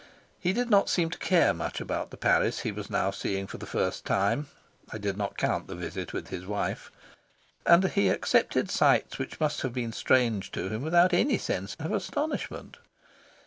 He 0.39 0.51
did 0.51 0.71
not 0.71 0.89
seem 0.89 1.11
to 1.11 1.17
care 1.19 1.53
much 1.53 1.79
about 1.79 2.09
the 2.09 2.17
Paris 2.17 2.61
he 2.61 2.71
was 2.71 2.89
now 2.89 3.11
seeing 3.11 3.45
for 3.45 3.59
the 3.59 3.67
first 3.67 4.03
time 4.03 4.47
(I 4.91 4.97
did 4.97 5.15
not 5.15 5.37
count 5.37 5.67
the 5.67 5.75
visit 5.75 6.11
with 6.11 6.29
his 6.29 6.43
wife), 6.43 6.91
and 7.67 7.83
he 7.87 8.09
accepted 8.09 8.71
sights 8.71 9.19
which 9.19 9.39
must 9.39 9.61
have 9.61 9.73
been 9.73 9.93
strange 9.93 10.51
to 10.53 10.69
him 10.69 10.81
without 10.81 11.13
any 11.13 11.37
sense 11.37 11.75
of 11.79 11.91
astonishment. 11.91 12.77